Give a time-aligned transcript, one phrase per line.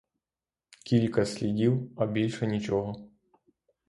[0.85, 3.09] Кілька слідів, а більше нічого.